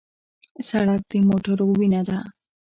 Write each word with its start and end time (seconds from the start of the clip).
سړک 0.69 1.01
د 1.11 1.13
موټرو 1.29 1.65
وینه 1.79 2.01
ده. 2.07 2.19